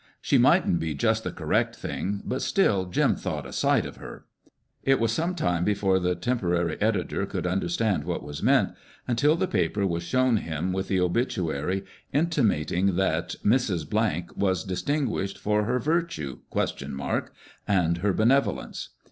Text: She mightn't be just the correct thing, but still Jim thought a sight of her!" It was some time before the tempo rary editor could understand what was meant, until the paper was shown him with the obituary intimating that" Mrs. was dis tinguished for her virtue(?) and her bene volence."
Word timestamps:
She 0.19 0.39
mightn't 0.39 0.79
be 0.79 0.95
just 0.95 1.23
the 1.23 1.31
correct 1.31 1.75
thing, 1.75 2.23
but 2.25 2.41
still 2.41 2.85
Jim 2.85 3.15
thought 3.15 3.45
a 3.45 3.53
sight 3.53 3.85
of 3.85 3.97
her!" 3.97 4.25
It 4.83 4.99
was 4.99 5.11
some 5.11 5.35
time 5.35 5.63
before 5.63 5.99
the 5.99 6.15
tempo 6.15 6.47
rary 6.47 6.81
editor 6.81 7.27
could 7.27 7.45
understand 7.45 8.05
what 8.05 8.23
was 8.23 8.41
meant, 8.41 8.69
until 9.07 9.35
the 9.35 9.45
paper 9.47 9.85
was 9.85 10.01
shown 10.01 10.37
him 10.37 10.73
with 10.73 10.87
the 10.87 10.99
obituary 10.99 11.85
intimating 12.11 12.95
that" 12.95 13.35
Mrs. 13.45 14.33
was 14.35 14.63
dis 14.63 14.81
tinguished 14.81 15.37
for 15.37 15.65
her 15.65 15.77
virtue(?) 15.77 16.39
and 17.67 17.97
her 17.99 18.11
bene 18.11 18.41
volence." 18.41 18.87